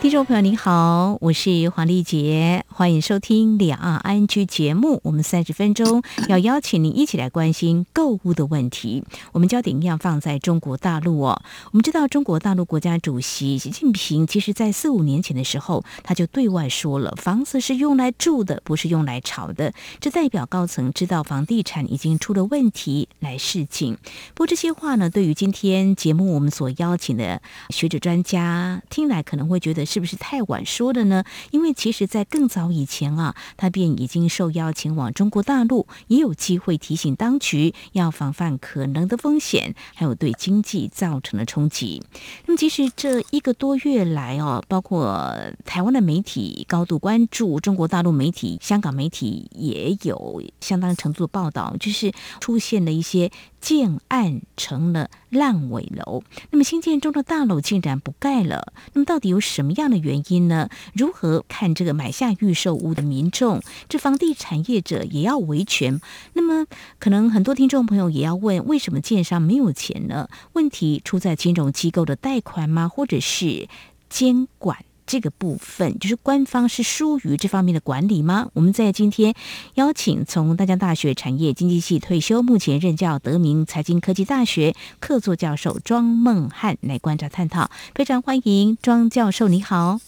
[0.00, 5.00] 听众朋友您好，我是黄丽杰，欢迎收听两岸安居节目。
[5.02, 9.02] 我们三十分钟要邀请您一起来关心购物的问题。
[9.32, 11.42] 我们焦点一样放在中国大陆哦。
[11.72, 19.74] 我们知道中国大陆国家主席习近平，其实在四五年前的时候，他就对外说了，房子是用来住的，不是用来炒的。
[19.98, 23.98] 这代表高层知道房地产已经出了问题来示警。
[24.34, 29.98] 不过这些话呢，对于今天节目我们所邀请的学者专家听来，可能会觉得是。
[29.98, 31.24] 不是太晚说的呢？
[31.50, 42.00] 因为其实，在更早以前啊，他便已经受邀前往中国大陆，也有机会提醒当局要防范可能的风险，还有对经济造成的冲击。
[42.46, 53.32] 那么，其实这一个多月来哦，包括台湾的媒体高度关注，中国大陆媒体、香港媒体也有相当程度的报道，就是出现了一些。
[53.60, 60.68] 建案成了烂尾楼，那么新建中的大楼竟然不盖了，那么到底有什么样的原因呢？
[60.92, 63.62] 如何看这个买下预售屋的民众？
[63.88, 66.00] 这房地产业者也要维权，
[66.34, 66.66] 那么
[66.98, 70.28] 可能很多听众朋友也要问：为什么建商没有钱呢？
[70.52, 72.88] 问题出在金融机构的贷款吗？
[72.88, 73.68] 或者是
[74.08, 74.84] 监管？
[75.08, 78.50] 这个部分就是官方是疏于这方面的管理吗？
[78.52, 79.34] 我们在今天
[79.74, 89.98] 邀请从大江大学产业经济系退休，目前任教德明财经科技大学客座教授庄梦汉来观察探讨，非常欢迎庄教授，你好，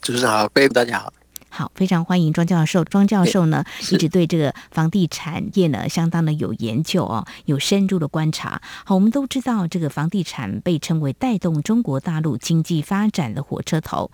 [0.00, 1.12] 主持人好，各位大家好。
[1.54, 2.82] 好，非常欢迎庄教授。
[2.82, 8.62] 庄教授呢，一直对这个房地产业呢相当的有研究哦，有深入的观察。
[8.86, 14.10] 好，我们都知道这个房地产被称为带动中国大陆经济发展的火车头，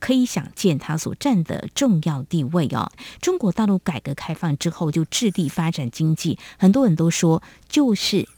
[0.00, 2.92] 可以想见它所占的重要地位哦。
[3.22, 8.28] 中国大陆改革开放之后就致力发展经济，很多人都说就是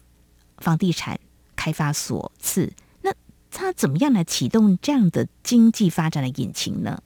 [0.59, 1.19] 房地产
[1.57, 2.73] 开发所赐。
[3.03, 3.13] 那
[3.51, 7.03] 它怎么样来启动这样的经济发展的引擎呢？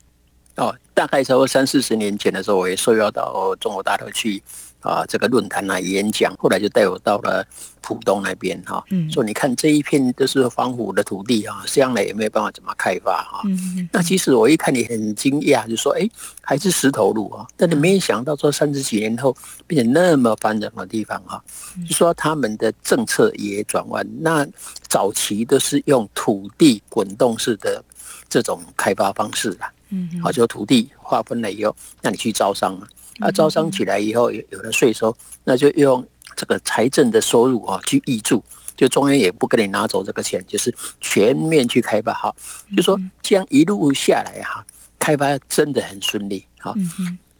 [0.56, 4.42] 哦，大概差不多三四十年前的时候，我也受邀到中国大陆去
[4.81, 6.34] 啊，这个论坛来演讲。
[6.36, 7.47] 后来就带我到了
[7.81, 13.42] 浦东那边哈嗯，说你看这一片都是荒芜的土地啊，将来也没有办法怎么开发哈。
[13.44, 16.10] 嗯那其实我一看你很惊讶，就说哎，
[16.42, 17.47] 还是石头路啊。
[17.56, 19.36] 但你没想到说三十几年后
[19.69, 21.41] 变成那么繁荣的地方哈，
[21.88, 24.04] 就说他们的政策也转弯。
[24.20, 24.44] 那
[24.88, 27.84] 早期都是用土地滚动式的
[28.28, 29.70] 这种开发方式啦。
[29.91, 32.87] 嗯，好，就土地划分了以后，那你去招商嘛？
[33.21, 36.06] 啊，招商起来以后有有了税收，那就用
[36.37, 38.44] 这个财政的收入啊去挹注，
[38.77, 42.32] 就中央也不跟你拿走这个钱，就是全面去开发哈。
[42.77, 44.65] 就说这样一路下来哈，
[44.98, 46.72] 开发真的很顺利哈。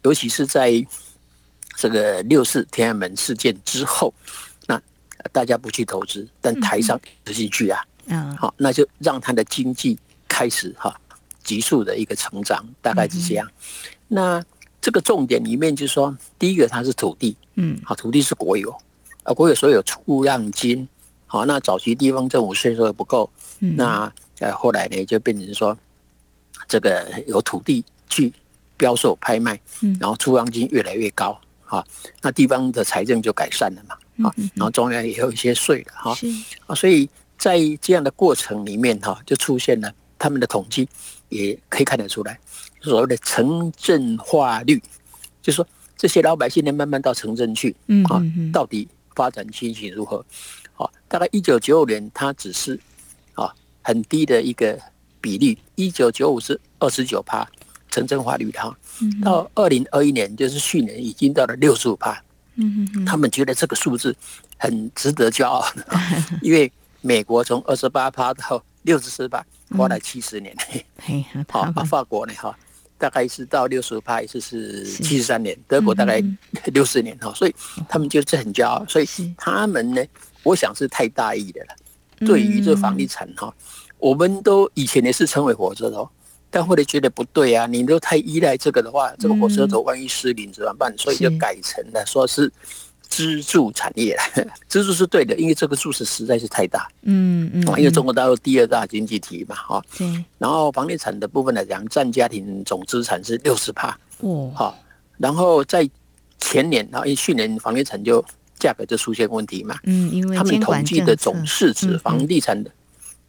[0.03, 0.85] 尤其是在
[1.77, 4.13] 这个六四天安门事件之后，
[4.67, 4.81] 那
[5.31, 10.93] 大家不去投资，但台商投进去啊，嗯，好，那就让他的经济开始哈。
[11.43, 13.47] 急速的一个成长，大概是这样。
[14.07, 14.43] 那
[14.81, 18.71] 这个重点里面就是说，第一个它是土地，嗯，好，土地是国有，
[19.23, 20.87] 啊，国有所有出让金，
[21.27, 23.29] 好，那早期地方政府税收也不够，
[23.59, 25.77] 那呃后来呢就变成说，
[26.67, 28.31] 这个有土地去
[28.77, 31.85] 标售拍卖，嗯，然后出让金越来越高，好，
[32.21, 36.17] 那地方的财政就改善了嘛，啊，然后中央也有一些税了，哈，
[36.67, 40.87] 啊，所以在这样的过程里面哈，就出现了他们的统计。
[41.29, 42.39] 也可以看得出来，
[42.81, 44.81] 所谓的城镇化率，
[45.43, 45.63] 就说
[45.95, 47.69] 这些老百姓呢慢慢到城镇去，
[48.09, 48.19] 啊，
[48.51, 50.25] 到底发展情形如何？
[50.73, 52.79] 好，大概一九九五年它只是
[53.35, 53.53] 啊
[53.83, 54.75] 很低的一个
[55.21, 57.47] 比例，一九九五是二十九帕
[57.91, 58.75] 城镇化率哈，
[59.23, 62.19] 到二零二一年就是去年已经到了六十五帕，
[62.55, 64.15] 嗯嗯他们觉得这个数字
[64.57, 65.63] 很值得骄傲，
[66.41, 69.45] 因为美国从二十八帕到六十四帕。
[69.77, 70.51] 花了七十年，
[71.47, 72.57] 好，啊法国呢哈，
[72.97, 76.19] 大概是到六十五帕，意思是七十三年，德国大概
[76.73, 77.53] 六十年哈，所以
[77.87, 79.07] 他们就是很骄傲，所以
[79.37, 80.03] 他们呢，
[80.41, 82.25] 我想是太大意的了。
[82.25, 83.53] 对于这房地产哈，
[83.99, 86.09] 我们都以前也是称为火车头，
[86.49, 90.91] 但后来觉得不对啊，你都太依赖这个的话，这个火车头万一失灵怎么办？
[90.97, 92.51] 所以就改成了说是。
[93.09, 94.15] 支柱产业，
[94.69, 96.87] 支柱是对的，因为这个数是实在是太大。
[97.01, 99.83] 嗯嗯，因为中国大陆第二大经济体嘛，哈。
[99.97, 100.23] 对。
[100.37, 103.97] 然后房地产的部分来讲，占家庭总资产是六十帕。
[104.19, 104.51] 哦。
[104.55, 104.77] 好，
[105.17, 105.89] 然后在
[106.37, 108.23] 前年，然后因为去年房地产就
[108.57, 109.77] 价格就出现问题嘛。
[109.83, 112.71] 嗯，因为他们统计的总市值房地产的，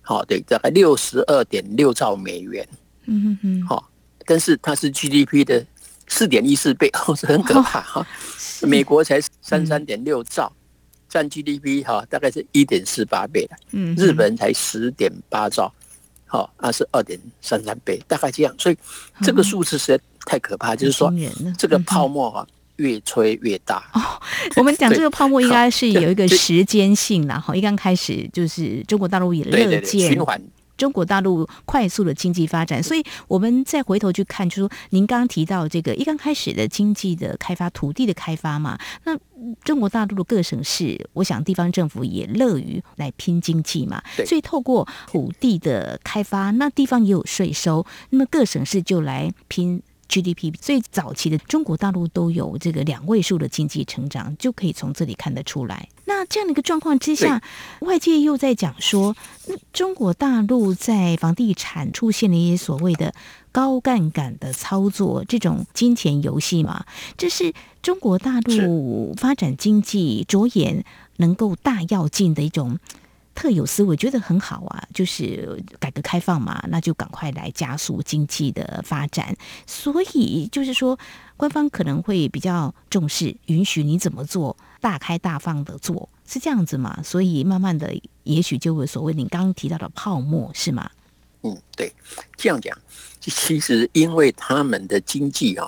[0.03, 2.69] 好对，大概六十二点六兆美元。
[3.07, 3.91] 嗯哼哼，好，
[4.27, 5.65] 但是它是 GDP 的
[6.11, 8.07] 四点一四倍，是 很可怕哈。
[8.63, 10.53] 美国才三三点六兆，
[11.09, 13.57] 占 GDP 哈，大概是一点四八倍的。
[13.71, 15.73] 嗯，日本才十点八兆，
[16.27, 18.55] 好，那是二点三三倍，大概这样。
[18.59, 18.77] 所以
[19.23, 21.11] 这个数字实在太可怕，就是说
[21.57, 22.47] 这个泡沫哈。
[22.77, 24.01] 越吹越大哦。
[24.57, 30.19] 我们讲这个泡沫应该是有一个时间性然后一刚开始就是中国大陆也乐见
[30.81, 39.15] 中国大陆快速的经济发展，所以我们再回头去看，就说您刚刚提到这个一刚开始的经济的开发、土地的开发嘛，那
[39.63, 49.83] 中国大陆的各省市，我想地方政府也乐于来拼经济嘛，所以透过土地的开发，那地方也有税收，那么各省市就来拼。
[50.11, 55.89] GDP 最早期的中国大陆都有这个两位数的经济成长，就可以从这里看得出来。
[56.07, 57.41] 那这样的一个状况之下，
[57.83, 59.15] 外界又在讲说，
[59.73, 63.15] 中国大陆在房地产出现了一些所谓的
[63.53, 66.85] 高杠杆的操作，这种金钱游戏嘛，
[67.17, 70.85] 这是中国大陆发展经济着眼
[71.19, 72.79] 能够大跃进的一种。
[73.35, 79.35] 特有思维觉得很好啊，就是改革开放嘛，那就赶快来加速经济的发展。
[79.67, 80.99] 所以就是说，
[81.39, 87.03] 官方可能会比较重视，允许你怎么做，大开大放的做，是这样子嘛？
[87.03, 87.95] 所以慢慢的，
[88.25, 90.91] 也许就会所谓你刚刚提到的泡沫，是吗？
[91.43, 91.91] 嗯，对，
[92.37, 92.77] 这样讲，
[93.21, 95.67] 其实因为他们的经济啊，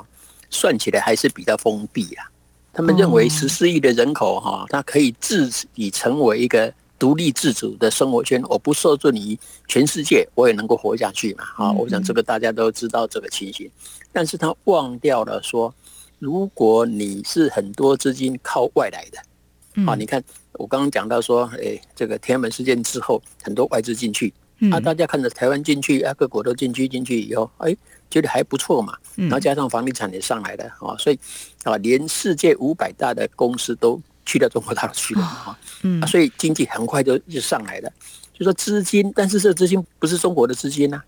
[0.50, 2.29] 算起来还是比较封闭啊。
[2.75, 6.75] 他们认为十四亿的人口哈，它可以自己成为一个。
[7.03, 11.43] 独立自主的生活圈，我不受制于全世界，我也能够活下去嘛？
[11.57, 13.69] 啊，我想这个大家都知道这个情形，
[14.13, 15.75] 但是他忘掉了说，
[16.21, 20.23] 如果你是很多资金靠外来的，啊，你看
[20.53, 24.33] 我刚刚讲到说，哎，这个天安门事件之后，很多外资进去，
[24.71, 27.77] 啊，大家看着台湾进去，啊，各国都进去进去以后，哎，
[28.11, 31.19] 觉得还不错嘛，然后加上房地产也上来了，啊，所以
[31.65, 34.01] 啊，连世界五百大的公司都。
[34.25, 37.93] 去掉中国大陆去了哈，嗯，所以经济很快就就上来了。
[38.33, 41.03] 就说资金，但是这资金不是中国的资金 呐，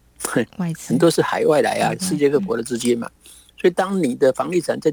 [0.87, 3.11] 很多是海外来啊，世界各国的资金嘛。
[3.59, 4.93] 所以当你的房地产在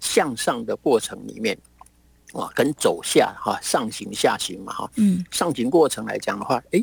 [0.00, 1.56] 向上的过程里面，
[2.32, 6.82] 哇，跟走下哈，上行下行嘛哈，嗯，上行过程来讲的话，哎，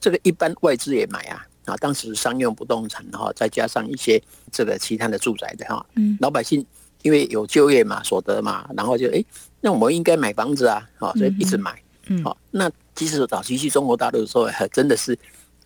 [0.00, 6.64] 这个一般外资也买啊，啊，当时商用不动产哈，再加上一些这个其他的住宅的哈，嗯，老百姓。
[7.02, 9.24] 因为有就业嘛，所得嘛，然后就哎，
[9.60, 15.16] 那我们应该买房子啊，好，所以一直买，嗯好，那即使早期去中国大陆的时候， 真的是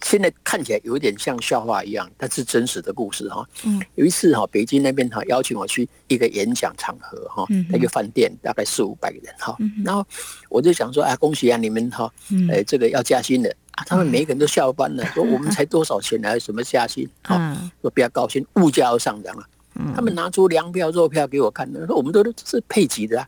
[0.02, 3.46] 现在看起来有点像笑话一样，但是真实的故事哈。
[3.64, 10.04] 嗯，有一次哈，北京那边哈邀请我去一个演讲场合哈，那个饭店大概四五百个人哈，然后
[10.48, 12.12] 我就想说，哎，恭喜啊，你们哈，
[12.50, 17.08] 哎，这个要加薪的啊，他们每个人都笑翻了，说我们 才多少钱还有什么加薪？
[17.22, 17.38] 好，
[17.80, 19.46] 说不要高兴，物价要上涨了。
[19.92, 23.26] 他们拿出粮票、肉票给我看，说我们都是配给的啊，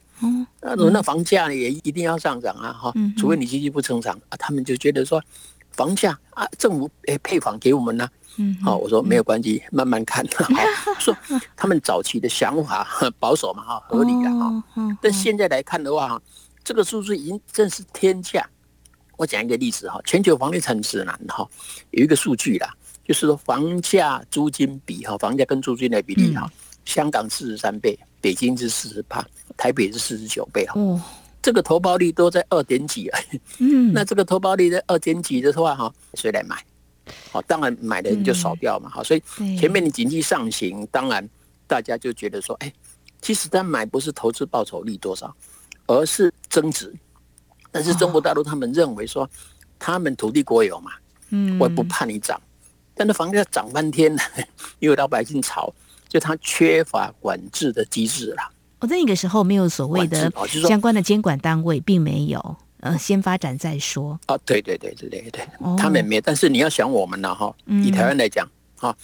[0.61, 5.23] 那那房价也一定要上涨啊，哈，除非你经济不成长啊，他们就觉得说
[5.73, 10.47] 房价啊，政府诶配房给我们呢，嗯好，我说没有关系，慢慢看， 哈
[10.99, 11.17] 说
[11.57, 12.87] 他们早期的想法
[13.21, 14.65] 保守嘛，哈，合理的哈，
[15.01, 16.23] 但现在来看的话，哈，
[16.65, 18.49] 这个数字已经正是天价。
[19.17, 21.47] 我讲一个例子哈，全球房地产指南哈
[21.91, 22.75] 有一个数据啦。
[23.03, 26.51] 就是说，房价租金比哈，房价跟租金的比例哈，
[26.85, 27.97] 香港四十三倍，
[28.27, 29.25] 北京是四十八，
[29.57, 30.73] 台北是四十九倍哈。
[30.81, 31.01] 哦，
[31.41, 33.21] 这个投报率都在二点几啊。
[33.59, 36.61] 嗯，那这个投报率在二点几的话哈，谁来买？
[37.31, 38.91] 好，当然买的人就少掉嘛。
[38.91, 41.25] 好，所以前面的经济上行，当然
[41.69, 42.73] 大家就觉得说，哎，
[43.23, 45.33] 其实他买不是投资报酬率多少，
[45.87, 46.93] 而是增值。
[47.71, 49.31] 但是中国大陆他们认为说，
[49.79, 50.91] 他们土地国有嘛，
[51.29, 52.43] 嗯，我也不怕你涨。
[52.93, 54.23] 但是房价涨半天了，
[54.81, 55.73] 因为老百姓吵，
[56.09, 58.51] 就它缺乏管制的机制了。
[58.79, 60.31] 我在那个时候没有所谓的
[60.69, 64.19] 相关的监管单位，并没有，呃，先发展再说。
[64.27, 65.49] 啊，对对对对对对，
[65.79, 66.21] 他们没。
[66.21, 68.47] 但是你要想我们了，哈，以台湾来讲，
[68.77, 68.95] 哈，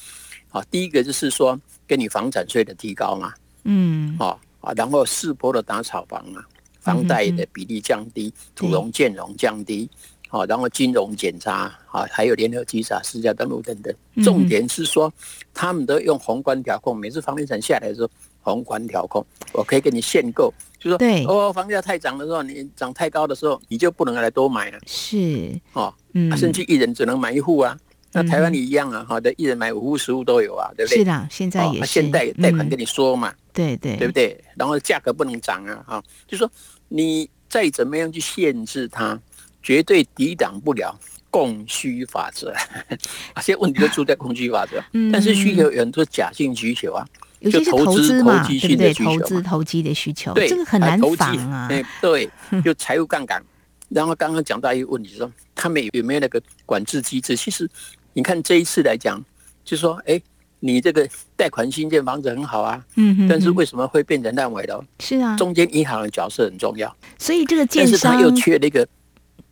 [0.50, 3.32] 好，第一个就是说，给你房产税的提高嘛，
[3.64, 6.44] 嗯，好啊，然后四波的打炒房啊，
[6.80, 9.88] 房贷的比例降低，土融建融降低。
[10.32, 13.94] 好，然后金融检查，啊，还有联合稽查、私家登录等等。
[14.24, 15.12] 重点是说，
[15.52, 16.96] 他们都用宏观调控。
[16.96, 18.08] 每次房地产下来的时候，
[18.40, 19.22] 宏观调控，
[19.52, 20.98] 我可以给你限购，就说，
[21.28, 24.78] 哦，房价太涨的时候，你涨太高的时候，你就不能来多买了。
[24.86, 27.78] 是，哦，嗯，甚至一人只能买一户啊。
[28.10, 31.00] 那台湾也一样啊，好的，一人买五户、十户都有啊，对不对？
[31.00, 31.86] 是的，现在也是。
[31.86, 34.42] 现贷贷款跟你说嘛，对对，对不对？
[34.56, 36.50] 然后价格不能涨啊，哈，就说
[36.88, 39.20] 你再怎么样去限制它。
[39.62, 40.98] 绝对抵挡不了
[41.30, 42.52] 供需法则，
[43.40, 44.82] 现在问题都出在供需法则。
[44.92, 47.06] 嗯，但是需求有很多假性需求啊，
[47.40, 48.92] 有些是投资嘛，对不对？
[48.94, 51.68] 投资投机的需求，这个很难防啊。
[52.00, 52.28] 对，
[52.64, 53.42] 就财务杠杆。
[53.88, 57.36] 然后刚刚讲到一个问题，说他们有没有那个管制机制？
[57.36, 57.68] 其实
[58.12, 59.22] 你看这一次来讲，
[59.64, 60.20] 就说哎。
[60.64, 61.04] 你这个
[61.34, 64.80] 贷款新建房子很好啊，嗯，但是为什么会变成烂尾楼？
[65.00, 68.86] 是啊，中间银行的角色很重要，所以这个建商又缺那个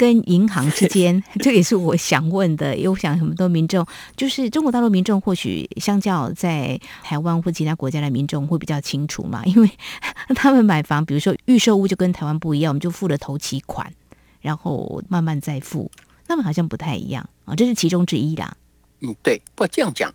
[0.01, 2.75] 跟银行之间， 这也是我想问的。
[2.75, 3.85] 因为我想很多民众，
[4.17, 9.71] 就是中国大陆民众，或许相较在台湾或其他国家的民众会比较清楚嘛， 因为
[10.35, 13.93] 他们买房，比如说预售屋就跟台湾不一样，我们就付了头期款，
[14.41, 15.91] 然后慢慢再付，
[16.29, 18.57] 那么好像不太一样啊，这是其中之一啦。
[19.03, 20.11] 嗯，对，不这样讲。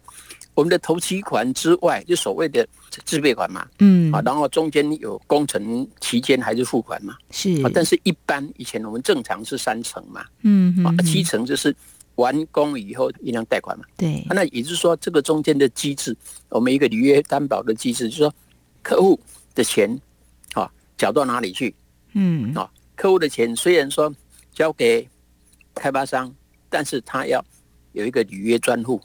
[0.56, 2.66] 我们的头期款之外，就所谓的
[3.04, 11.76] 自备款嘛，嗯，啊，然后中间有工程期间还是付款嘛，是，但是一般以前我们正常是三成嘛，嗯，啊，七成就是
[12.16, 16.16] 完工以后银行贷款嘛，对，那也就是说这个中间的机制，
[16.48, 18.34] 我们一个履约担保的机制，就是说
[18.82, 19.20] 客户
[19.54, 20.00] 的钱
[20.54, 21.76] 啊缴到哪里去，
[22.14, 24.10] 嗯，啊，客户的钱虽然说
[24.54, 25.06] 交给
[25.74, 26.34] 开发商，
[26.70, 27.44] 但是他要
[27.92, 29.02] 有一个履约专户。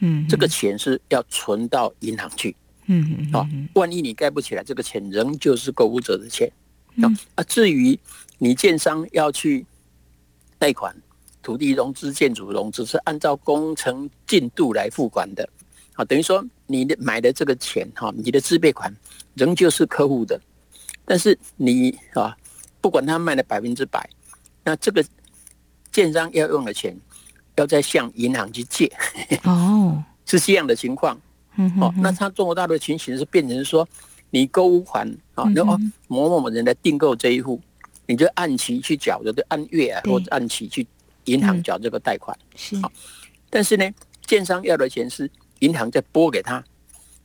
[0.00, 2.54] 嗯，这个钱是要存到银行去。
[2.86, 6.50] 嗯嗯，好，万一你盖不起来，这个钱仍旧是购物者的钱。
[6.96, 7.98] 嗯啊，至于
[8.38, 9.66] 你建商要去
[10.58, 10.94] 贷款、
[11.42, 15.48] 土地融资、建筑融资，是按照工程进度来付款的。
[15.94, 18.94] 啊，等于说你的买的这个钱，哈，你的自备款
[19.34, 20.40] 仍旧是客户的，
[21.04, 22.36] 但是你啊，
[22.80, 24.08] 不管他卖了百分之百，
[24.62, 25.04] 那这个
[25.90, 26.96] 建商要用的钱。
[27.56, 28.90] 要再向银行去借
[29.44, 31.18] 哦， 是这样的情况。
[31.80, 33.88] 哦，那他中国大陆的情形是变成说，
[34.28, 37.58] 你购物款啊，然后某某某人来订购这一户，
[38.04, 40.86] 你就按期去缴，就按月啊，或者按期去
[41.24, 42.38] 银行缴这个贷款。
[42.56, 42.76] 是，
[43.48, 43.90] 但是呢，
[44.26, 46.62] 建商要的钱是银行再拨给他，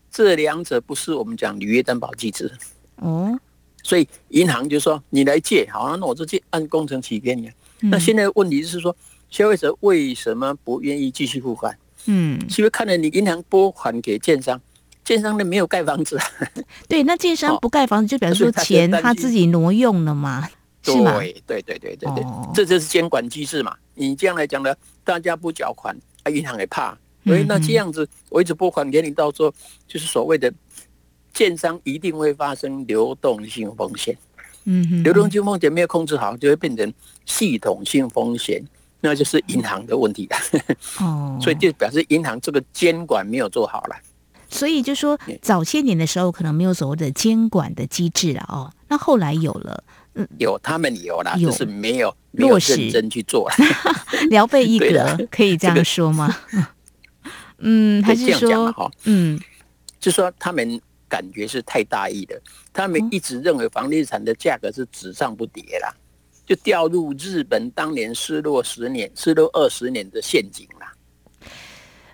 [0.10, 2.50] 这两者不是我们讲履约担保机制。
[2.96, 3.38] 哦，
[3.84, 7.52] 所以银行就说你来借，好，那我就借按工程期给你。
[7.82, 8.96] 那现在问题是说。
[9.32, 11.76] 消费者为什么不愿意继续付款？
[12.06, 14.62] 嗯，是因为看了你银行拨款给建商，
[15.04, 16.20] 建商呢没有盖房子。
[16.88, 20.48] 对，那建商不盖房子，就表示说钱他自己挪用了嘛？
[20.84, 20.96] 对
[21.46, 22.24] 对对对对对，
[22.54, 23.76] 这就是监管机制嘛。
[23.94, 26.98] 你这样来讲呢，大家不缴款，啊，银行也怕。
[27.24, 29.54] 所以那这样子，我一直拨款给你，到时候
[29.88, 30.52] 就是所谓的
[31.32, 34.18] 建商一定会发生流动性风险。
[34.66, 36.92] 嗯哼，流动性风险没有控制好，就会变成
[37.28, 38.60] 系统性风险。
[39.02, 40.38] 那就是银行的问题了，
[41.02, 43.96] 哦，所以就表示银行这个监管没有做好了。
[44.50, 49.84] 所以就说早些年的时候可能没有所谓的监管的机制了哦，那后来有了，
[50.16, 53.56] 嗯，有他们有了，就是没有落实认真去做了，
[54.30, 56.36] 聊备一格， 可以这样说吗？
[57.60, 59.40] 嗯，还是说哈，嗯，
[60.00, 62.42] 就说他们感觉是太大意了，
[62.74, 65.96] 他们一直认为房地产的价格是纸上不跌啦。
[66.52, 70.94] 就掉入日本当年失落十年、失落二十年的陷阱啦。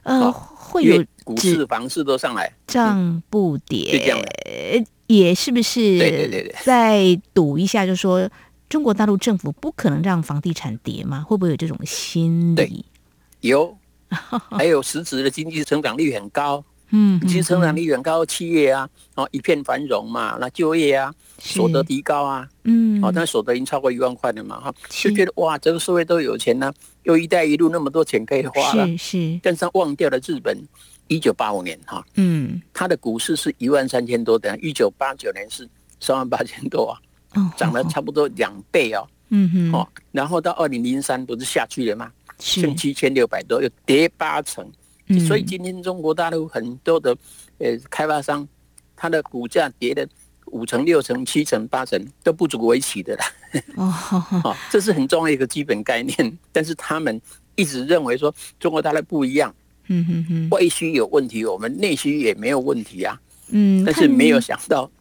[0.03, 5.98] 呃，会有股市、房市都上来，涨不跌，也是不是？
[5.98, 6.56] 对对对对。
[6.63, 8.29] 再赌一下，就说
[8.70, 11.25] 中国大陆政府不可能让房地产跌吗？
[11.27, 12.86] 会不会有这种心理？
[13.41, 13.75] 有，
[14.51, 16.63] 还有实质的经济成长率很高。
[16.89, 30.58] 嗯，经济成长率远高，企业啊，哦，一片繁荣嘛，那就业啊，所得提高啊，嗯，哦，但所得已经超过一万块了嘛，哈，就觉得哇，这个社会都有钱呢，又一带一路那么多钱可以花了，是是，但是忘掉了日本，
[31.08, 35.67] 一九八五年哈，嗯，它的股市是一万三千多的，一九八九年是
[36.00, 36.98] 三万八千多
[37.32, 42.10] 啊，涨了差不多两倍哦，嗯哼，哦，然后到二零零三不是下去了吗？
[42.39, 44.65] 剩七千六百多，又跌八成。
[45.28, 47.16] 所以今天中国大陆很多的
[47.60, 48.48] 呃开发商，
[48.96, 50.08] 它的股价跌的
[50.48, 53.26] 五成、六成、七成、八成都不足为奇的啦。
[53.76, 56.38] 哦， 这是很重要一个基本概念。
[56.52, 57.22] 但是他们
[57.56, 59.54] 一直认为说中国大陆不一样，
[59.88, 63.20] 嗯哼哼，外需有问题，我们内需也没有问题啊。
[63.50, 64.92] 嗯，但是没有想到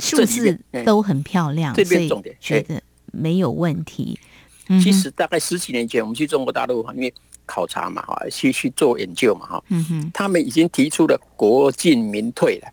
[0.00, 4.18] 数字都很漂亮，这边重点觉得没有问题。
[4.82, 7.12] 其实大概十几年前我们去中国大陆，因为
[7.46, 12.68] 考察嘛，哈，去去做研究嘛，哈，嗯哼，他们已经提出了国进民退了，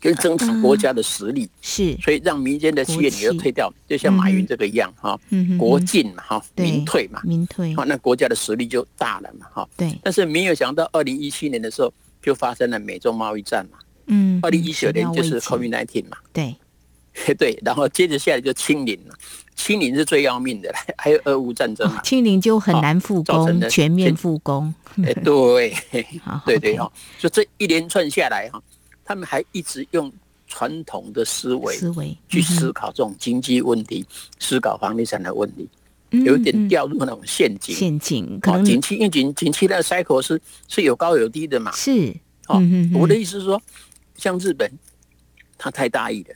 [0.00, 16.54] 就是增强国家的实力，是，所以让民间的企业你要退掉，就像马云这个一样，哈，嗯国进嘛，哈，民退嘛，民退，好，那国家的实力就大了嘛，哈，对，但是没有想到二零一七年的时候就发生了美中贸易战嘛，嗯，二零一九年就是 COVID nineteen 嘛，对，
[17.38, 19.14] 对，然后接着下来就清零了，
[19.54, 24.72] 清零是最要命的， 还有俄乌战争嘛，清零就很难复工，全面复工。
[25.04, 25.74] 哎，对，
[26.44, 28.62] 对对哈，就这一连串下来哈，
[29.04, 30.12] 他们还一直用
[30.46, 34.04] 传统的思维思维去思考这种经济问题，
[34.38, 35.68] 思考房地产的问题，
[36.10, 38.38] 有一点掉入那种陷阱，陷阱。
[38.40, 42.14] 可能景气因为景景气的 cycle 是是有高有低的嘛，是。
[42.46, 42.62] 哦，
[42.94, 43.60] 我的意思是说，
[44.16, 44.70] 像日本，
[45.56, 46.34] 他太大意了。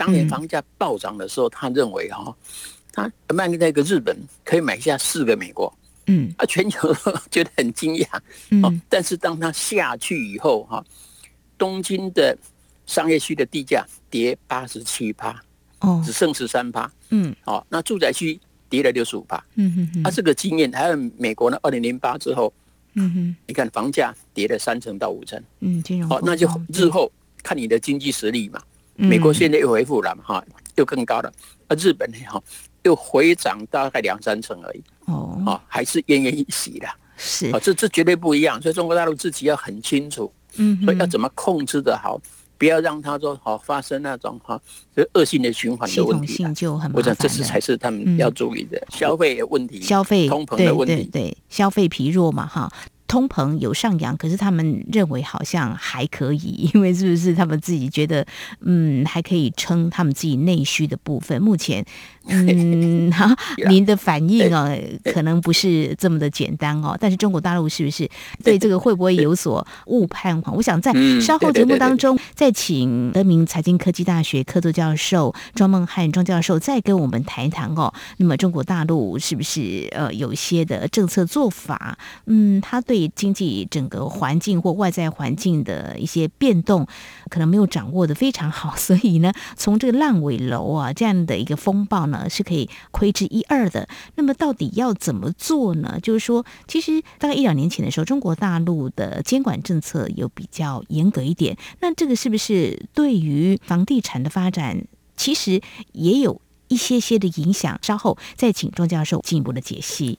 [0.00, 2.34] 当年房价暴涨的时候，他认为哈，
[2.90, 5.70] 他卖那个日本可以买下四个美国。
[6.06, 6.90] 嗯，啊，全球
[7.30, 8.06] 觉得很惊讶。
[8.48, 10.82] 嗯，但是当他下去以后哈，
[11.58, 12.34] 东京的
[12.86, 15.38] 商业区的地价跌八十七趴，
[15.80, 16.90] 哦，只剩十三趴。
[17.10, 18.40] 嗯，好，那住宅区
[18.70, 19.36] 跌了六十五趴。
[19.56, 22.50] 嗯哼哼，啊，这个经验还有美国呢，二零零八之后。
[22.94, 28.60] 嗯哼，你看房价跌了三成到五成，嗯，金融好，那就日后看你的经济实力嘛。
[29.00, 30.44] 美国现在又恢复了嘛，哈，
[30.76, 31.32] 又更高了。
[31.68, 32.42] 啊，日本呢，哈，
[32.82, 34.82] 又回涨大概两三成而已。
[35.06, 36.86] 哦，啊，还是奄奄一息的。
[37.16, 38.60] 是啊，这这绝对不一样。
[38.60, 42.20] 所以中国大陆自己要很清楚，嗯，所以要怎么控制的好，
[42.56, 44.60] 不要让它说好发生那种哈，
[44.96, 46.34] 就恶性的循环的问题。
[46.34, 52.72] 性就很我想这是才是他们要注意的消费问题，消费通膨的问题，对消费疲弱嘛，哈。
[53.10, 58.24] 通膨有上扬，可是他们认为好像还可以， 因为是不是他们自己觉得
[58.60, 61.42] 嗯还可以撑他们自己内需的部分？
[61.42, 61.84] 目前
[62.28, 63.36] 嗯， 哈，
[63.68, 64.72] 您的反应哦，
[65.12, 66.96] 可能不是这么的简单哦。
[67.00, 68.08] 但是中国大陆是不是
[68.44, 70.40] 对这个会不会有所误判？
[70.52, 77.92] 我想在稍后节目当中再请德明财经科技大学客座教授庄梦汉庄教授再跟我们谈一谈哦。
[78.18, 81.98] 那么中国大陆是不是呃有一些的政策做法？
[82.26, 86.86] 嗯，他对经济整个环境或外在环境的一些变动，
[87.28, 93.88] 可能没有掌握的非常好，所以呢，从这个烂尾楼啊这样的一个风暴呢，是可以窥之一二的。
[94.16, 95.98] 那么到底要怎么做呢？
[96.02, 104.84] 就是说，其实大概一两年前的时候，中国大陆的监管政策有比较严格一点，那这个是不是对于房地产的发展，
[105.16, 105.60] 其实
[105.92, 107.78] 也有一些些的影响？
[107.82, 110.18] 稍后再请庄教授进一步的解析。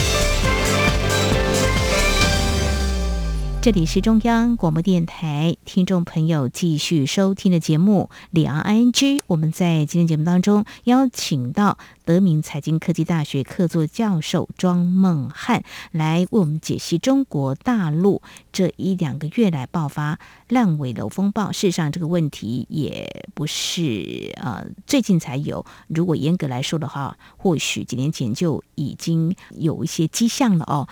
[3.61, 8.91] 这里是中央广播电台，听众朋友继续收听的节目《李昂 ING》。
[9.27, 11.77] 我们在今天节目当中邀请到。
[12.03, 18.21] 德明财经科技大学客座教授庄梦汉来为我们解析中国大陆
[18.51, 20.19] 这一两个月来爆发
[20.49, 21.51] 烂尾楼风暴。
[21.51, 25.63] 事实上，这个问题也不是呃最近才有。
[25.87, 30.89] 如果严格来说的话，或许几年前就已经有一些迹象了哦。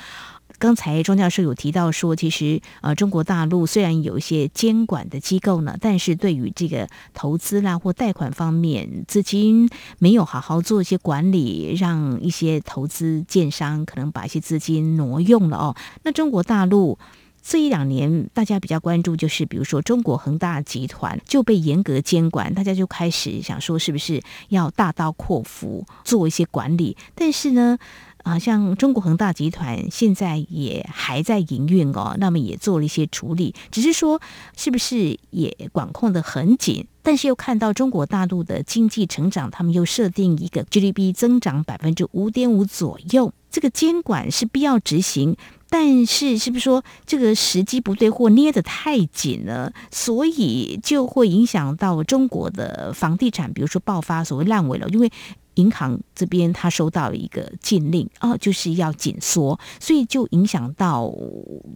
[0.60, 9.70] 刚才庄教授有提到说，其实呃，中国大陆虽然有一些监管的机构呢，但是对于这个投资啦或贷款方面，资金
[10.00, 15.76] 没有好好做一些管理，让一些投资建商可能把一些资金挪用了哦。
[16.04, 17.00] 那中国大陆
[17.42, 26.98] 这一两年，大家比较关注就是，比如说中国恒大集团就被严格监管，大家就开始想说，是不是要大刀阔斧做一些管理？
[27.16, 27.80] 但是呢？
[28.24, 34.22] 啊，像中国恒大集团现在也还在营运哦，那么也做了一些处理，只是说
[34.58, 36.86] 是不是也管控的很紧？
[37.02, 45.36] 但是又看到中国大陆的经济成长，他们又设定一个 GDP 增长百分之五点五左右，这个监管是必要执行，
[45.70, 55.10] 但是是不是说这个时机不对或捏得太紧了，所以就会影响到中国的房地产，比如说爆发所谓烂尾楼，因为。
[55.60, 61.14] 银行这边他收到一个禁令啊，就是要紧缩，所以就影响到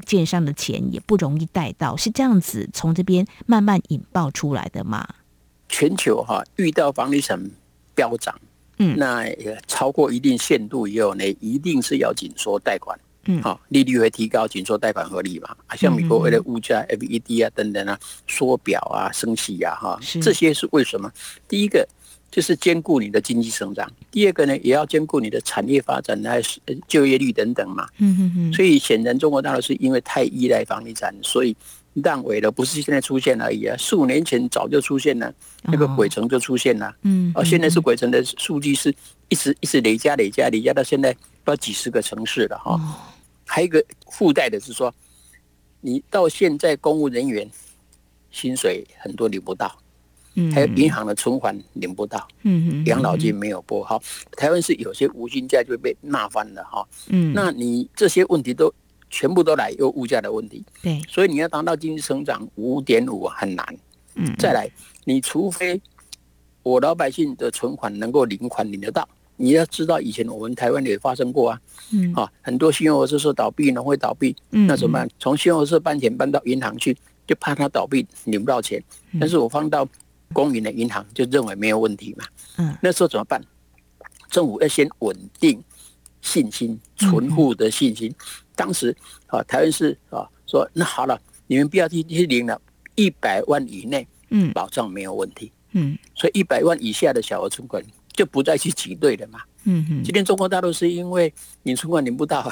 [0.06, 5.06] 建商的钱也不容易贷到，是这样子从这边慢慢引爆出来的吗？
[5.68, 7.38] 全球哈遇到房地产
[7.94, 8.34] 飙涨，
[8.78, 9.26] 嗯，那
[9.68, 15.50] 超过一定限度以后呢，一定是要紧缩贷款，嗯，好，利率会提高，紧缩贷款合理嘛？
[15.68, 21.12] 啊，像美国为了物价 FED 啊等等啊缩表啊升息啊哈，这些是为什么？
[21.50, 21.86] 第一个。
[22.34, 27.88] 就是兼顾你的经济成长，第二个呢，也要兼顾你的产业发展，还是就业率等等嘛。
[28.00, 28.54] 嗯嗯嗯。
[28.54, 31.56] 所以显然中国大陆是因为太依赖房地产，所以
[31.94, 36.92] 烂尾了，不是现在出现而已啊，四五年前早就出现了，那个鬼城就出现了。
[37.04, 37.32] 嗯。
[37.36, 38.92] 而现在是鬼城的数据是
[39.30, 42.82] 一直一直累加累加累加到现在不知道几十个城市了哈。
[43.46, 44.92] 还有一个附带的是说，
[45.82, 47.48] 你到现在公务人员
[48.32, 49.72] 薪水很多领不到。
[50.36, 54.02] 嗯，还有银行的存款领不到，嗯嗯，养老金没有拨好，
[54.38, 58.74] 台湾是有些无薪假就被骂翻了哈，嗯，那你这些问题都
[59.10, 63.66] 全部都来有物价的问题，对，所以你要达到经济成长五点五很难，
[64.16, 64.70] 嗯，再来，
[65.06, 65.80] 你除非
[66.64, 69.08] 我老百姓的存款能够领款领得到。
[69.36, 75.10] 你要知道，以前我们台湾也发生过啊，嗯，啊，很多信用合社倒闭，农会倒闭，嗯，那怎么办？
[75.18, 78.82] 从信用合社搬钱搬到银行去，就怕他倒闭领不到钱。
[79.20, 79.88] 但是我放到
[80.34, 82.26] 公营的银行，就认为没有问题嘛，
[82.58, 83.42] 嗯，那时候怎么办？
[84.30, 85.64] 政府要先稳定
[86.22, 88.14] 信心，存户的信心。
[88.56, 88.96] 当时
[89.28, 92.60] 啊，台湾是啊，说那好了，你们不要去去领了，
[92.96, 97.82] 一百万以内，嗯，保障没有问题，嗯，所以一百万以下的小额存款。
[98.16, 99.40] 就不再去挤兑了嘛。
[99.64, 100.04] 嗯哼。
[100.04, 102.48] 今天中国大陆是因为你存款领不到，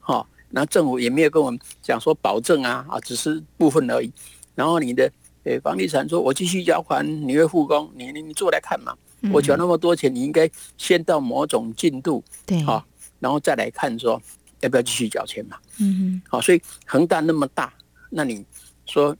[0.00, 4.12] 好， 那政府也没有跟我们讲说保证啊啊，只是部分而已。
[4.56, 5.08] 然后你的
[5.46, 8.92] 呃房地产说，我继续缴款，你会复工，你你你做来看嘛。
[9.32, 12.84] 我缴那么多钱，你应该先到某种进度，对，好，
[13.20, 14.20] 然后再来看说
[14.60, 15.56] 要不要继续缴钱嘛。
[15.78, 16.22] 嗯哼。
[16.28, 17.72] 好，所以恒大那么大，
[18.10, 18.44] 那你
[18.84, 19.16] 说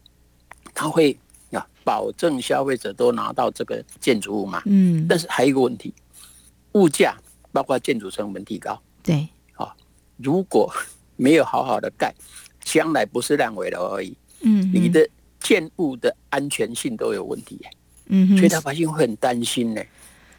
[0.75, 1.17] 他会
[1.53, 1.67] 啊？
[1.83, 4.63] 保证消费者都拿到这个建筑物嘛？
[4.67, 5.95] 嗯，但是还有一个问题，
[6.73, 7.17] 物价
[7.53, 8.81] 包括建筑成本提高。
[9.03, 9.75] 对，啊，
[10.17, 10.73] 如果
[11.17, 12.13] 没有好好的盖，
[12.63, 14.17] 将来不是烂尾楼而已。
[14.43, 15.09] 嗯，你的
[15.47, 17.61] 建物的安全性都有问题。
[18.07, 19.81] 嗯，所以老百姓会很担心呢。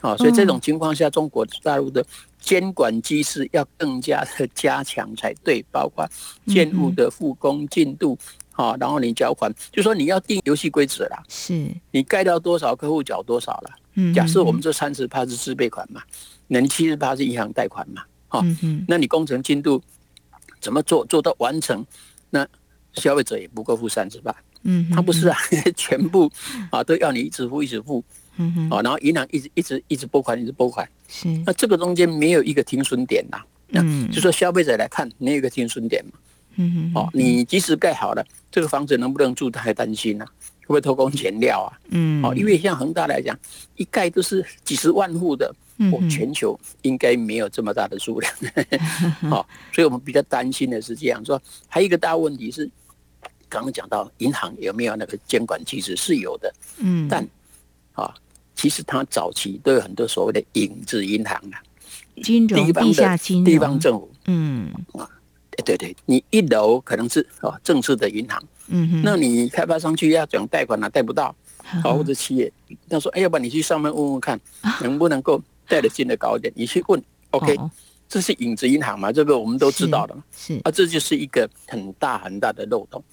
[0.01, 2.05] 啊，所以这种情况下，中国大陆的
[2.41, 6.05] 监管机制要更加的加强才对，包括
[6.45, 8.17] 建物的复工进度。
[8.51, 11.23] 好，然后你缴款，就说你要定游戏规则啦。
[11.29, 13.69] 是，你盖到多少，客户缴多少了。
[13.95, 16.01] 嗯，假设我们这三十趴是自备款嘛，
[16.47, 18.03] 那你七十趴是银行贷款嘛。
[18.27, 18.43] 好，
[18.87, 19.81] 那你工程进度
[20.59, 21.85] 怎么做做到完成？
[22.29, 22.45] 那
[22.93, 24.35] 消费者也不够付三十八。
[24.69, 25.37] 嗯，他不是啊，
[25.75, 26.29] 全部
[26.69, 28.03] 啊都要你一直付一直付。
[28.39, 30.87] 嗯哼，啊，然后银行一直一直一直拨款一直拨款。
[31.07, 33.39] 是，那这个中间没有一个停损点呐。
[33.71, 36.11] 嗯，就说消费者来看，没有一个停损点嘛。
[36.57, 40.25] 嗯哼，哦，你即使盖好了，这个房子能不能住，他还担心呢，
[40.61, 41.69] 会不会偷工减料啊？
[41.89, 43.37] 嗯，哦，因为像恒大来讲，
[43.75, 45.53] 一盖都是几十万户的，
[45.91, 48.33] 哦，全球应该没有这么大的数量，
[49.29, 51.41] 好， 所以我们比较担心的是这样说。
[51.67, 52.69] 还有一个大问题是，
[53.49, 57.27] 刚刚讲到银行有没有那个监管机制是有的，嗯，但
[57.93, 58.13] 啊，
[58.55, 61.61] 其实它早期都有很多所谓的影子银行啊，
[62.23, 63.45] 金融地下金融。
[63.45, 64.71] 地方政府，嗯。
[64.93, 65.09] 啊。
[65.65, 71.35] 对对，你一楼可能是啊正式的银行，嗯哼，那你开发商去要讲贷款啊，贷不到，
[71.81, 72.49] 好或者企业，
[72.87, 74.39] 他说哎，要不然你去上面问问看，
[74.81, 76.53] 能不能够贷的金额高一点？
[76.55, 77.57] 你去问，OK，
[78.07, 79.11] 这是影子银行嘛？
[79.11, 80.61] 这个我们都知道的嘛，是。
[80.63, 83.03] 啊，这就是一个很大很大的漏洞。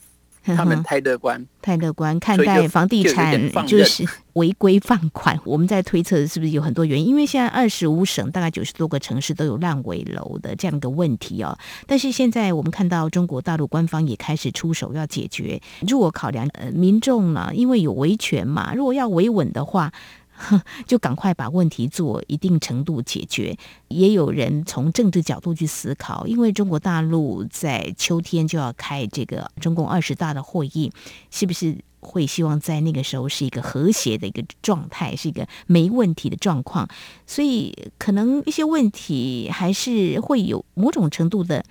[0.57, 4.05] 他们太乐观，太乐观看待房地产就是
[4.35, 5.39] 违规放款。
[5.45, 7.07] 我们在推测是不是有很多原因？
[7.09, 11.57] 因为现在二十五省大概九十多个城市都有烂尾楼的这样一个问题哦。
[11.87, 15.61] 但是现在我们看到中国大陆官方也开始出手要解决。
[15.89, 19.93] 如果考量呃民众呢，因为有维权嘛，如果要维稳的话。
[20.87, 23.57] 就赶快把问题做一定程度解决。
[23.89, 30.93] 也有人从政治角度去思考，因为中国大陆在秋天就要开这个中共二十大的会议，
[31.31, 36.89] 是不是会希望在那个时候是一个和谐的一个状态，是一个没问题的状况？
[37.27, 41.65] 所以可能一些问题还是会有某种程度的。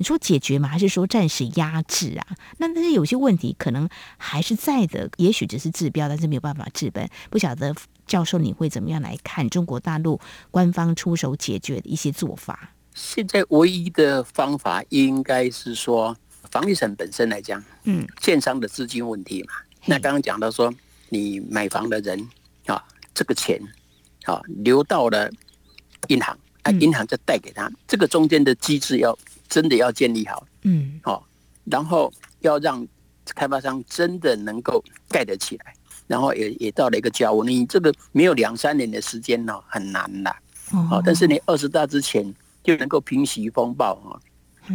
[0.00, 0.66] 你说解决吗？
[0.66, 2.26] 还是说暂时压制啊？
[2.56, 3.86] 那但是有些问题可能
[4.16, 7.06] 还是在的，也许只是治标，但是没有办法治本。
[7.28, 7.74] 不晓得
[8.06, 10.18] 教授你会怎么样来看中国大陆
[10.50, 12.72] 官方出手解决的一些做法？
[12.94, 16.16] 现在唯一的方法应该是说，
[16.50, 19.52] 房地产本身来讲，嗯，建商的资金问题嘛。
[19.84, 20.72] 那刚刚讲到说，
[21.10, 22.26] 你买房的人
[22.64, 22.82] 啊，
[23.12, 23.60] 这个钱
[24.24, 25.30] 啊流到了
[26.08, 29.14] 银行，啊，银行再贷给他，这个中间的机制要。
[29.50, 31.26] 真的要建立好，嗯，好，
[31.64, 32.86] 然后要让
[33.34, 35.74] 开发商真的能够盖得起来，
[36.06, 40.30] 然后也也到了一个交屋，你这个没有两三年的时间呢，很难的，
[40.72, 42.32] 哦，但是你二十大之前
[42.62, 44.14] 就能够平息风暴啊，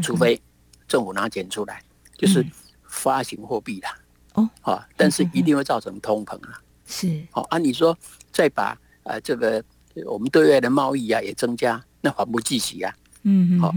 [0.04, 0.40] 除非
[0.88, 1.82] 政府拿钱出来，
[2.18, 2.46] 就是
[2.84, 3.98] 发行货币啦，
[4.34, 7.98] 哦，啊，但是一定会造成通膨啊，是，好啊，你说
[8.32, 9.64] 再把呃这个
[10.06, 12.94] 我们对外的贸易啊也增加，那还不济息啊。
[13.28, 13.74] 嗯，好，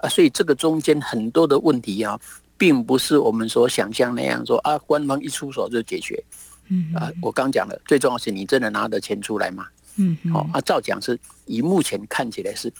[0.00, 2.18] 啊，所以这个中间很多的问题啊，
[2.56, 6.20] 并不是我们所想象那样说啊，官方一出手就解决。
[6.68, 9.66] 嗯，啊，我刚讲了，最重要是你真的拿得钱出来吗？
[9.96, 12.72] 嗯，好，啊，照讲是以目前看起来是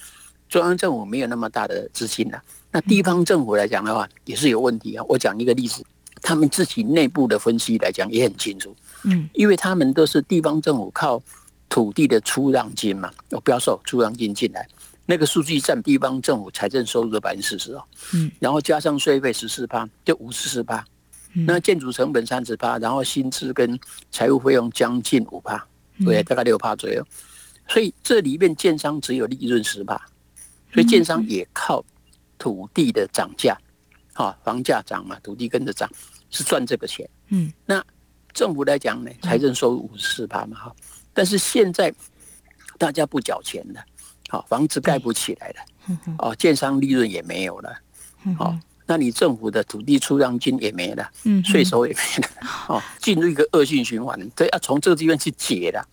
[0.49, 5.05] 中央政府没有那么大的资金了，那地方政府来讲的话也是有问题啊。
[5.09, 5.85] 我讲一个例子，
[6.23, 8.75] 他们自己内部的分析来讲也很清楚，
[9.05, 11.23] 嗯，因为他们都是地方政府靠
[11.69, 14.67] 土地的出让金嘛，有标售出让金进来，
[15.07, 20.85] 那个数据占地方政府财政收入的百分之四十哦，嗯，然后加上税费十四趴，就五十四趴，
[21.33, 23.79] 那建筑成本三十趴，然后薪资跟
[24.11, 25.65] 财务费用将近五趴，
[26.05, 27.07] 对，大概六趴左右，
[27.69, 29.97] 所以这里面建商只有利润十趴，
[30.73, 31.85] 所以建商也靠
[32.37, 33.57] 土地的涨价。
[34.13, 35.91] 好，房价涨嘛，土地跟着涨，
[36.31, 37.09] 是赚这个钱。
[37.29, 37.85] 嗯，那
[38.33, 40.75] 政府来讲呢，财政收入五十四趴嘛，哈。
[41.13, 41.93] 但是现在
[42.79, 43.85] 大家不缴钱了，
[44.29, 47.77] 好，房子盖不起来了，哦，建商利润也没有了，
[48.39, 52.29] 好，那你政府的土地出让金也没了，嗯，税收也没了，
[52.69, 55.85] 哦，进入一个恶性循环，这要从这个地方去解的。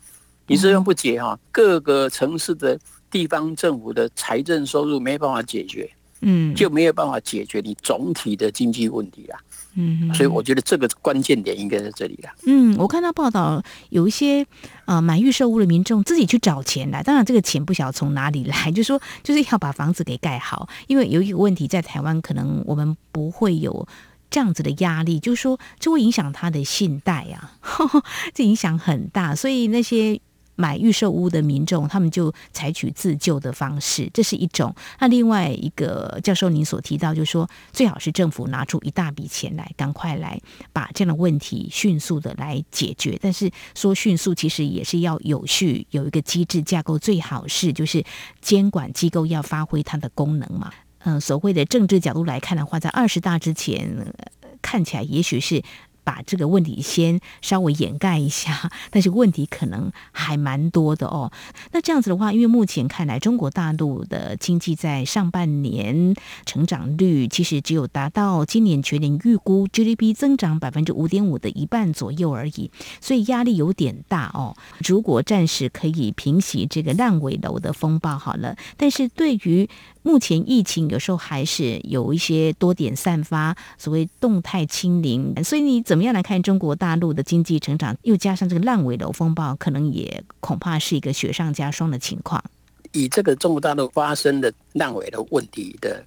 [0.48, 2.78] 你这样不解哈，各个城市的
[3.10, 5.90] 地方政府的财政收入没办法解决。
[6.26, 9.38] 嗯，就没有办法解决你总体的经济问题啦。
[9.76, 12.34] 嗯，所以我觉得这个关键点应该在这里啦。
[12.46, 14.46] 嗯，我看到报道有一些
[14.86, 20.70] 呃买预售屋的民众自己去找钱来，当然这个钱不晓得从哪里来，就说就是要把房子给盖好。
[20.88, 23.88] 因为有一个问题，在台湾可能我们不会有
[24.30, 27.54] 这样子的压力，就是说这会影响他的信贷啊，
[28.34, 30.22] 这影响很大，所以那些。
[30.56, 34.74] 买预售屋的民众，他们就采取自救的方式，这是一种。
[35.00, 40.40] 那另外一个教授，您所提到，就是说，最好是政府拿出一大笔钱来，赶快来
[40.72, 43.18] 把这样的问题迅速的来解决。
[43.22, 48.04] 但是说迅速，其实也是要有序，有一个机制架构，最好是就是
[48.42, 50.72] 监管机构要发挥它的功能嘛。
[51.00, 54.14] 嗯，所谓的政治角度来看的话，在二十大之前，
[54.62, 55.64] 看起来也许是。
[56.04, 61.32] 把这个问题先稍微掩盖一下，但是问题可能还蛮多的哦。
[61.72, 72.70] 那这样子的话，因为目前看来，中国大陆的经济在上半年成长率其实只有达到今年全年预估 GDP 增长百分之五点五的一半左右而已，
[73.02, 74.56] 所以压力有点大哦。
[74.86, 79.70] 如果暂时可以平息这个烂尾楼的风暴好了，但是对于
[80.02, 87.96] 目前疫情有时候还是有一些多点散发，所谓动态清零，所以你怎么样来看中国大陆的经济成长？
[88.04, 92.44] 又加上这个烂尾楼风暴，可能也恐怕是一个雪上加霜的情况。
[92.92, 96.04] 以这个中国大陆发生的烂尾楼问题的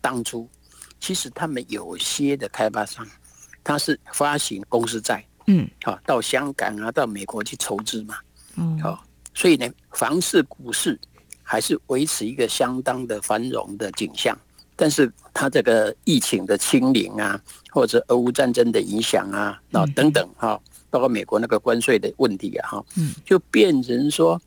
[0.00, 0.48] 当初，
[1.00, 3.06] 其实他们有些的开发商，
[3.62, 8.16] 他是发行公司债，嗯，好到香港啊，到美国去筹资嘛，
[8.56, 10.98] 嗯，好，所以呢，房市、股市。
[11.50, 14.36] 还是维持一个相当的繁荣的景象，
[14.80, 17.38] 但是它这个疫情的清零啊，
[17.72, 24.40] 或者俄乌战争的影响啊，那等等哈，包括美国那个关税的问题啊，哈，嗯，就变成说，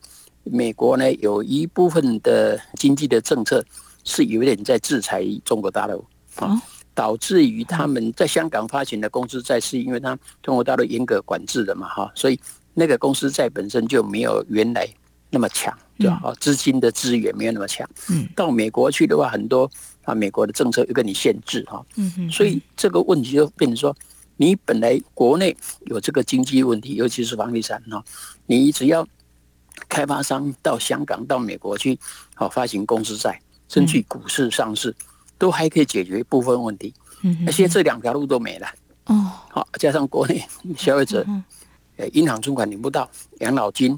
[0.46, 3.62] 美国呢有一部分的经济的政策
[4.06, 6.06] 是有点在制裁中国大陆
[6.38, 6.56] 啊，
[6.94, 12.40] 导致于他们在香港发行的公司债，是因为它中国大陆严格管制的嘛，哈，所以
[12.74, 14.88] 那个公司债本身就没有原来。
[15.34, 16.20] 那么强，对吧？
[16.24, 17.90] 哦，资金的资源没有那么强。
[18.10, 19.70] 嗯，到美国去的话，很多
[20.04, 21.84] 啊，美国的政策又跟你限制哈。
[21.96, 22.30] 嗯嗯。
[22.30, 23.96] 所以这个问题就变成说，
[24.36, 28.04] 你本来国内有这个经济问题，尤其是房地产哈，
[28.46, 29.08] 你只要
[29.88, 31.98] 开发商到香港、到美国去，
[32.36, 33.40] 好发行公司债，
[33.70, 34.94] 甚至股市上市，
[35.38, 36.94] 都还可以解决部分问题。
[37.22, 37.52] 嗯嗯。
[37.54, 38.68] 现在这两条路都没了。
[39.06, 39.32] 哦。
[39.50, 40.46] 好，加上国内
[40.78, 41.26] 消费者，
[41.96, 43.98] 呃，银行存款领不到，养老金。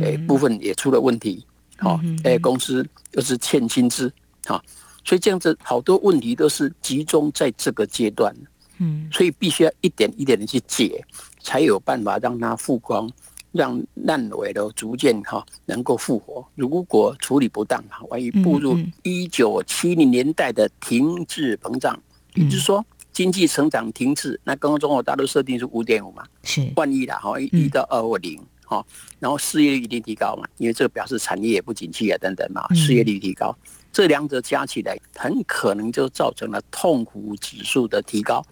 [0.00, 1.44] 诶，部分也出了问题，
[1.78, 4.12] 好，诶，公司又是欠薪资，
[4.46, 4.62] 好，
[5.04, 8.34] 所以这样子好多问题都是集中在这个阶段，
[8.78, 11.04] 嗯，所以必须要一点一点的去解，
[11.42, 13.10] 才有办法让它复光，
[13.50, 16.46] 让烂尾楼逐渐哈能够复活。
[16.54, 22.00] 如果处理不当，哈，万一步入一九七零年代的停滞膨胀，
[22.34, 26.72] 也就是说经济成长停滞，那刚刚中国大陆设定是五点五嘛，是。
[26.76, 28.40] 万一的哈，一到二或零。
[28.72, 28.86] 哦，
[29.18, 33.54] 然后失业率一定提高嘛，因为这个表示产业也不景气啊，等等嘛，失业率提高，
[33.92, 38.42] 这两者加起来，很可能就造成了痛苦指数的提高。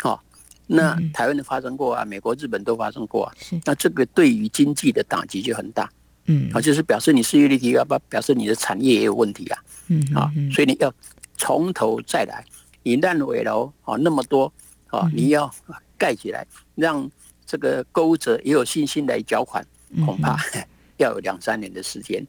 [0.00, 0.22] 好，
[0.66, 3.32] 那台湾的发生过啊，美国、日本都发生过啊，
[3.64, 5.90] 那这个对于经济的打击就很大。
[6.26, 9.58] 嗯，啊，就是表示你失业率提高，不表示你的产业也有问题啊。
[9.88, 10.92] 嗯，啊，所以你要
[11.38, 12.44] 从头再来，
[12.82, 14.52] 你烂尾楼啊那么多
[14.88, 15.50] 啊，你要
[15.96, 17.10] 盖起来，让。
[17.46, 19.64] 这个购物者也有信心来缴款，
[20.04, 20.36] 恐怕
[20.98, 22.26] 要有两三年的时间。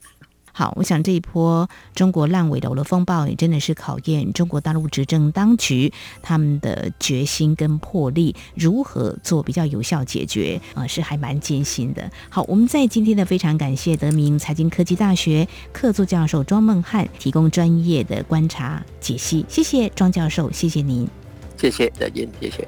[0.53, 12.09] 好，我想这一波中国烂尾楼的风暴也真的是考验中国大陆执政当局他们的决心跟魄力，如何做比较有效解决啊，是还蛮艰辛的。
[12.27, 21.07] 好，我们在今天的非常感谢德明财经科技大学客座教授庄梦汉提供专业的观察解析，谢谢庄教授，谢谢您，
[21.55, 22.67] 谢谢再见，谢谢。